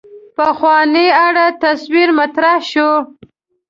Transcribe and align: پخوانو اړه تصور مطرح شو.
پخوانو 0.37 1.05
اړه 1.25 1.45
تصور 1.63 2.09
مطرح 2.19 2.55
شو. 2.71 2.89